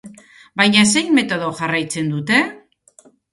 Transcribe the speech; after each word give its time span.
Baina 0.61 0.85
zein 0.93 1.11
metodo 1.17 1.51
jarraitzen 1.59 2.11
dute? 2.15 2.41